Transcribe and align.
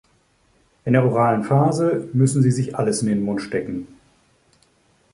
In 0.83 0.93
der 0.93 1.05
oralen 1.05 1.43
Phase 1.43 2.09
müßen 2.13 2.41
sie 2.41 2.49
sich 2.49 2.75
alles 2.75 3.03
in 3.03 3.09
den 3.09 3.21
Mund 3.21 3.39
stecken. 3.39 3.85